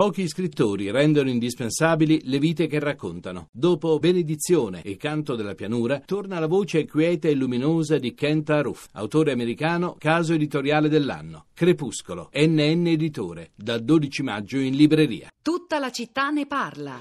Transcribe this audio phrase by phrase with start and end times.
[0.00, 3.48] Pochi scrittori rendono indispensabili le vite che raccontano.
[3.52, 8.86] Dopo Benedizione e Canto della pianura, torna la voce quieta e luminosa di Kent Aruf,
[8.92, 11.48] autore americano, caso editoriale dell'anno.
[11.52, 15.28] Crepuscolo, NN Editore, dal 12 maggio in libreria.
[15.42, 16.98] Tutta la città ne parla.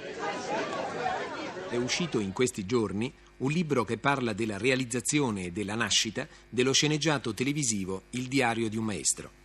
[1.70, 6.74] È uscito in questi giorni un libro che parla della realizzazione e della nascita dello
[6.74, 9.39] sceneggiato televisivo Il diario di un maestro.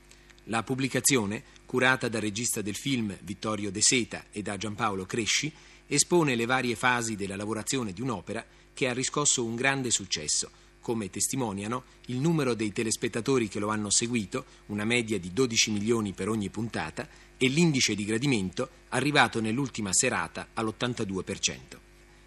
[0.49, 5.51] La pubblicazione, curata dal regista del film Vittorio De Seta e da Giampaolo Cresci,
[5.87, 8.45] espone le varie fasi della lavorazione di un'opera
[8.75, 13.89] che ha riscosso un grande successo, come testimoniano il numero dei telespettatori che lo hanno
[13.89, 19.95] seguito, una media di 12 milioni per ogni puntata, e l'indice di gradimento arrivato nell'ultima
[19.95, 21.79] serata all'82%.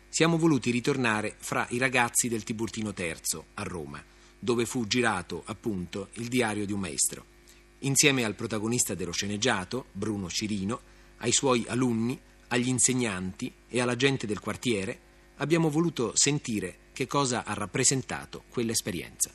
[0.10, 4.04] Siamo voluti ritornare fra i ragazzi del Tiburtino III a Roma,
[4.40, 7.36] dove fu girato appunto il diario di un maestro.
[7.80, 10.82] Insieme al protagonista dello sceneggiato, Bruno Cirino,
[11.18, 15.00] ai suoi alunni, agli insegnanti e alla gente del quartiere,
[15.38, 19.32] abbiamo voluto sentire che cosa ha rappresentato quell'esperienza.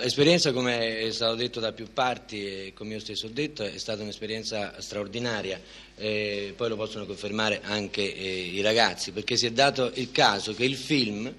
[0.00, 3.78] L'esperienza, come è stato detto da più parti e come io stesso ho detto, è
[3.78, 5.60] stata un'esperienza straordinaria,
[5.96, 10.54] e poi lo possono confermare anche eh, i ragazzi, perché si è dato il caso
[10.54, 11.32] che il film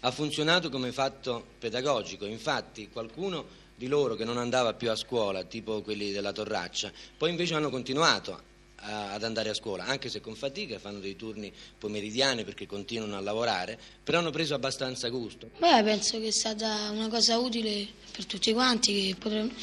[0.00, 3.44] ha funzionato come fatto pedagogico, infatti qualcuno
[3.80, 7.70] di loro che non andava più a scuola, tipo quelli della Torraccia, poi invece hanno
[7.70, 8.38] continuato
[8.76, 13.16] a, ad andare a scuola, anche se con fatica, fanno dei turni pomeridiani perché continuano
[13.16, 15.48] a lavorare, però hanno preso abbastanza gusto.
[15.56, 19.54] Beh, penso che è stata una cosa utile per tutti quanti, che potrebbero,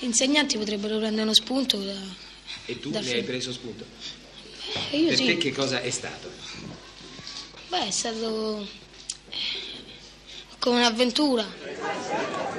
[0.00, 1.78] gli insegnanti potrebbero prendere uno spunto.
[1.78, 1.94] Da,
[2.66, 3.16] e tu ne film.
[3.16, 3.86] hai preso spunto?
[4.90, 5.24] Eh, io per sì.
[5.24, 6.30] te che cosa è stato?
[7.70, 8.68] Beh, è stato
[10.58, 12.51] come un'avventura.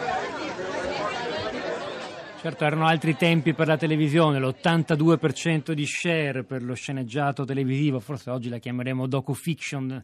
[2.43, 8.31] Certo, erano altri tempi per la televisione, l'82% di share per lo sceneggiato televisivo, forse
[8.31, 10.03] oggi la chiameremo docu-fiction,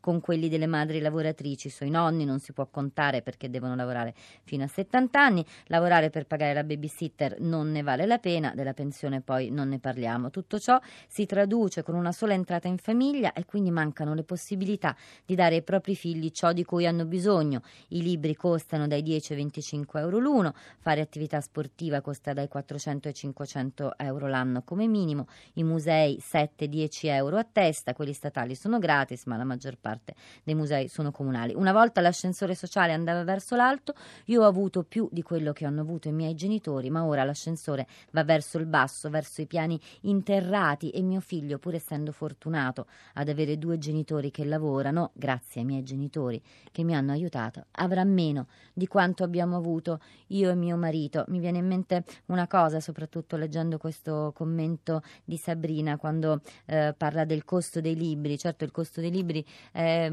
[0.00, 1.68] con quelli delle madri lavoratrici.
[1.68, 4.14] Sui nonni non si può contare perché devono lavorare
[4.44, 8.74] fino a 70 anni, lavorare per pagare la babysitter non ne vale la pena, della
[8.74, 10.30] pensione poi non ne parliamo.
[10.30, 14.96] Tutto ciò si traduce con una sola entrata in famiglia e quindi mancano le possibilità
[15.24, 17.62] di dare ai propri figli ciò di cui hanno bisogno.
[17.88, 23.08] I libri costano dai 10 ai 25 euro l'uno, fare attività sportiva costa dai 400
[23.08, 28.78] ai 500 euro l'anno come minimo, i musei 7-10 euro a testa, quelli statali sono
[28.78, 30.14] gratis ma la maggior parte
[30.44, 31.54] dei musei sono comunali.
[31.54, 33.94] Una volta l'ascensore sociale andava verso l'alto,
[34.26, 37.86] io ho avuto più di quello che hanno avuto i miei genitori, ma ora l'ascensore
[38.12, 43.28] va verso il basso, verso i piani interrati e mio figlio, pur essendo fortunato ad
[43.28, 48.46] avere due genitori che lavorano, grazie ai miei genitori che mi hanno aiutato, avrà meno
[48.72, 51.24] di quanto abbiamo avuto io e mio marito.
[51.28, 57.24] Mi viene in mente una cosa, soprattutto leggendo questo commento di Sabrina quando eh, parla
[57.24, 58.38] del costo dei libri.
[58.38, 60.10] Certo, il costo dei libri è,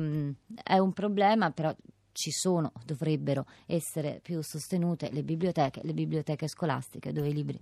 [0.63, 1.75] è un problema, però
[2.13, 7.59] ci sono, dovrebbero essere più sostenute le biblioteche, le biblioteche scolastiche dove i libri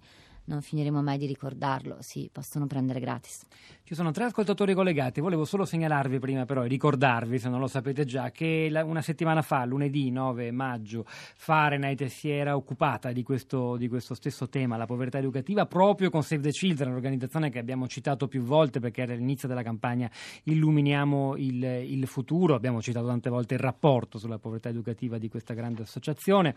[0.52, 3.46] non finiremo mai di ricordarlo, si possono prendere gratis.
[3.84, 7.68] Ci sono tre ascoltatori collegati, volevo solo segnalarvi prima però e ricordarvi, se non lo
[7.68, 13.78] sapete già, che una settimana fa, lunedì 9 maggio, Fahrenheit si era occupata di questo,
[13.78, 17.88] di questo stesso tema, la povertà educativa, proprio con Save the Children, un'organizzazione che abbiamo
[17.88, 20.10] citato più volte perché era l'inizio della campagna
[20.44, 25.54] Illuminiamo il, il futuro, abbiamo citato tante volte il rapporto sulla povertà educativa di questa
[25.54, 26.56] grande associazione,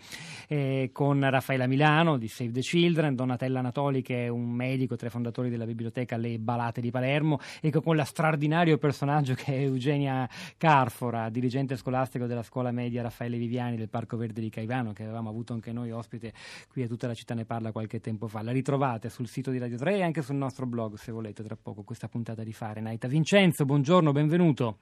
[0.49, 4.97] eh, con Raffaella Milano di Save the Children, Donatella Natale Anatoli, che è un medico
[4.97, 9.53] tra i fondatori della biblioteca Le Balate di Palermo, e con la straordinario personaggio che
[9.53, 14.93] è Eugenia Carfora, dirigente scolastico della scuola media Raffaele Viviani del Parco Verde di Caivano,
[14.93, 16.33] che avevamo avuto anche noi ospite
[16.71, 18.43] qui a tutta la città ne parla qualche tempo fa.
[18.43, 21.57] La ritrovate sul sito di Radio 3 e anche sul nostro blog, se volete, tra
[21.61, 23.07] poco, questa puntata di Fahrenheit.
[23.07, 24.79] Vincenzo, buongiorno, benvenuto.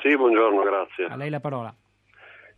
[0.00, 1.04] Sì, buongiorno, grazie.
[1.04, 1.74] A lei la parola.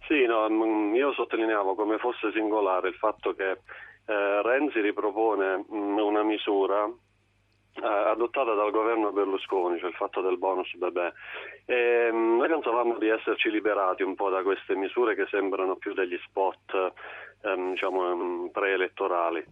[0.06, 3.58] Sì, no, mm, io sottolineavo come fosse singolare il fatto che
[4.06, 10.20] eh, Renzi ripropone mh, mm, una misura eh, adottata dal governo Berlusconi, cioè il fatto
[10.20, 11.12] del bonus bebè.
[11.66, 15.76] E, mh, mm, noi pensavamo di esserci liberati un po' da queste misure che sembrano
[15.76, 16.92] più degli spot
[17.42, 19.44] ehm, diciamo, mm, preelettorali.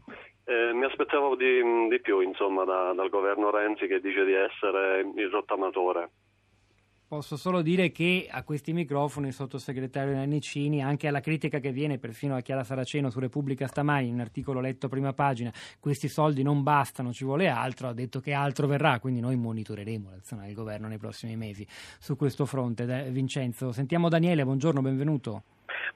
[0.45, 5.07] Eh, mi aspettavo di, di più insomma, da, dal governo Renzi che dice di essere
[5.15, 6.11] il rottamatore.
[7.11, 11.99] Posso solo dire che a questi microfoni il sottosegretario Nannicini, anche alla critica che viene
[11.99, 16.45] perfino a Chiara Saraceno su Repubblica stamani, in un articolo letto prima pagina, questi soldi
[16.45, 20.55] non bastano, ci vuole altro, ha detto che altro verrà, quindi noi monitoreremo l'azione del
[20.55, 21.67] governo nei prossimi mesi
[21.99, 22.85] su questo fronte.
[23.11, 25.43] Vincenzo, sentiamo Daniele, buongiorno, benvenuto.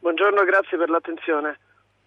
[0.00, 1.58] Buongiorno, grazie per l'attenzione.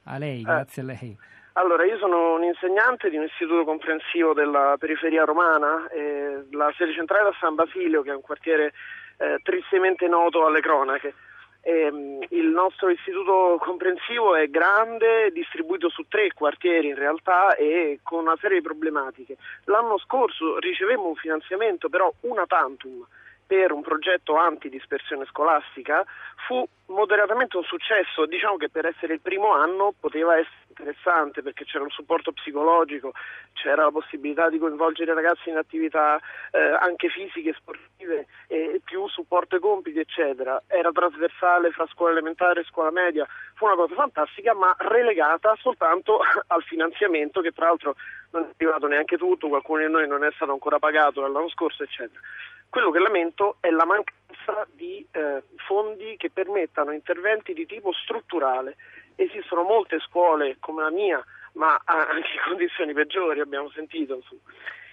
[0.04, 0.86] A lei, grazie eh.
[0.86, 1.18] a lei.
[1.58, 6.94] Allora, io sono un insegnante di un istituto comprensivo della periferia romana, eh, la sede
[6.94, 8.74] centrale da San Basilio, che è un quartiere
[9.18, 11.16] eh, tristemente noto alle cronache.
[11.62, 18.20] Eh, il nostro istituto comprensivo è grande, distribuito su tre quartieri in realtà e con
[18.20, 19.38] una serie di problematiche.
[19.64, 23.04] L'anno scorso ricevemmo un finanziamento però una tantum
[23.48, 26.06] per un progetto antidispersione scolastica
[26.46, 31.66] fu moderatamente un successo, diciamo che per essere il primo anno poteva essere interessante perché
[31.66, 33.14] c'era un supporto psicologico,
[33.54, 36.20] c'era la possibilità di coinvolgere i ragazzi in attività
[36.52, 42.62] eh, anche fisiche, sportive e più supporto ai compiti eccetera, era trasversale fra scuola elementare
[42.62, 47.96] e scuola media, fu una cosa fantastica ma relegata soltanto al finanziamento che tra l'altro
[48.32, 51.84] non è arrivato neanche tutto, qualcuno di noi non è stato ancora pagato dall'anno scorso
[51.84, 52.20] eccetera.
[52.70, 58.76] Quello che lamento è la mancanza di eh, fondi che permettano interventi di tipo strutturale.
[59.16, 64.22] Esistono molte scuole come la mia, ma anche in condizioni peggiori, abbiamo sentito,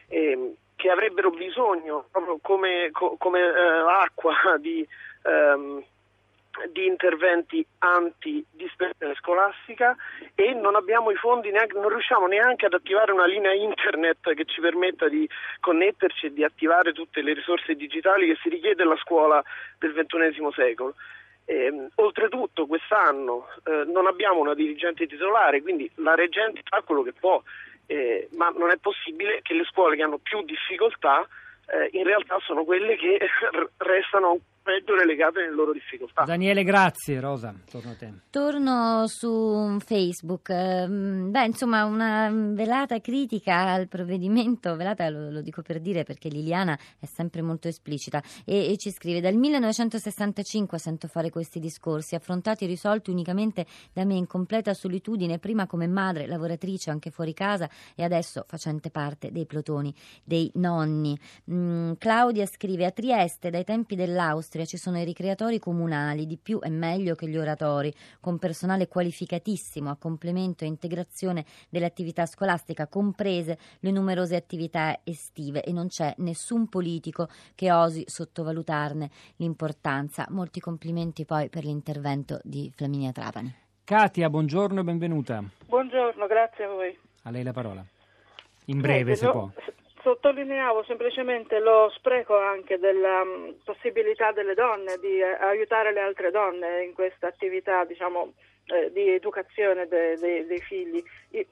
[0.08, 4.86] ehm, che avrebbero bisogno, proprio come, co, come eh, acqua, di,
[5.22, 5.82] ehm,
[6.72, 9.96] di interventi anti-dispersione scolastica
[10.34, 14.44] e non abbiamo i fondi, neanche, non riusciamo neanche ad attivare una linea internet che
[14.44, 15.28] ci permetta di
[15.60, 19.42] connetterci e di attivare tutte le risorse digitali che si richiede alla scuola
[19.78, 20.94] del XXI secolo.
[21.46, 27.12] Eh, oltretutto quest'anno eh, non abbiamo una dirigente titolare, quindi la reggente fa quello che
[27.12, 27.42] può,
[27.86, 31.26] eh, ma non è possibile che le scuole che hanno più difficoltà
[31.66, 33.18] eh, in realtà sono quelle che
[33.78, 36.24] restano peggio relegate nelle loro difficoltà.
[36.24, 37.20] Daniele, grazie.
[37.20, 38.12] Rosa, torno a te.
[38.30, 40.48] Torno su Facebook.
[40.48, 46.30] Ehm, beh, insomma, una velata critica al provvedimento, velata lo, lo dico per dire perché
[46.30, 52.14] Liliana è sempre molto esplicita e, e, ci scrive dal 1965 sento fare questi discorsi,
[52.14, 57.34] affrontati e risolti unicamente da me in completa solitudine, prima come madre, lavoratrice anche fuori
[57.34, 59.94] casa e adesso facente parte dei plotoni
[60.24, 61.18] dei nonni.
[61.50, 66.38] Mm, Claudia scrive a Trieste dai tempi dell'Austria Austria ci sono i ricreatori comunali, di
[66.40, 72.86] più e meglio che gli oratori, con personale qualificatissimo a complemento e integrazione dell'attività scolastica,
[72.86, 80.26] comprese le numerose attività estive e non c'è nessun politico che osi sottovalutarne l'importanza.
[80.30, 83.52] Molti complimenti poi per l'intervento di Flaminia Trapani.
[83.82, 85.42] Katia, buongiorno e benvenuta.
[85.66, 86.96] Buongiorno, grazie a voi.
[87.22, 87.84] A lei la parola.
[88.66, 89.50] In breve, eh, se no, può
[90.04, 96.30] sottolineavo semplicemente lo spreco anche della mm, possibilità delle donne di eh, aiutare le altre
[96.30, 98.34] donne in questa attività, diciamo,
[98.66, 101.02] eh, di educazione de, de, dei figli.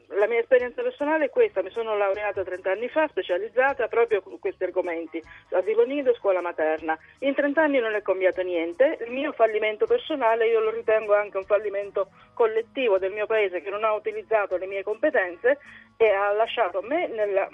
[0.09, 4.38] La mia esperienza personale è questa, mi sono laureata 30 anni fa, specializzata proprio con
[4.38, 6.97] questi argomenti, asilo nido e scuola materna.
[7.21, 11.38] In 30 anni non è cambiato niente, il mio fallimento personale io lo ritengo anche
[11.38, 15.59] un fallimento collettivo del mio paese che non ha utilizzato le mie competenze
[15.97, 17.49] e ha lasciato me nella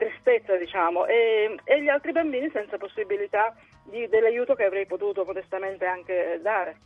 [0.00, 3.54] tristezza, diciamo, e, e, gli altri bambini senza possibilità
[3.84, 6.76] di, dell'aiuto che avrei potuto modestamente anche dare.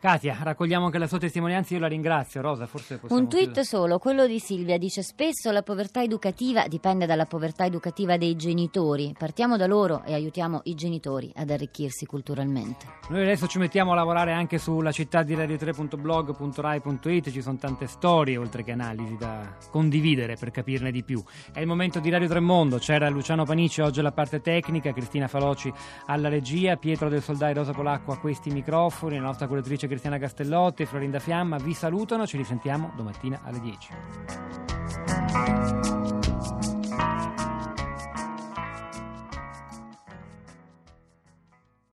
[0.00, 2.40] Katia, raccogliamo anche la sua testimonianza, io la ringrazio.
[2.40, 3.66] Rosa, forse possiamo Un tweet chiudere.
[3.66, 9.14] solo, quello di Silvia, dice spesso la povertà educativa dipende dalla povertà educativa dei genitori.
[9.18, 12.86] Partiamo da loro e aiutiamo i genitori ad arricchirsi culturalmente.
[13.10, 18.38] Noi adesso ci mettiamo a lavorare anche sulla città di radio3.blog.rai.it, ci sono tante storie
[18.38, 21.22] oltre che analisi da condividere per capirne di più.
[21.52, 25.70] È il momento di Radio Tremondo, c'era Luciano Panici oggi alla parte tecnica, Cristina Faloci
[26.06, 30.82] alla regia, Pietro del Soldai Rosa Polacco a questi microfoni, la nostra curatrice Cristiana Castellotti
[30.82, 33.88] e Florinda Fiamma vi salutano, ci risentiamo domattina alle 10.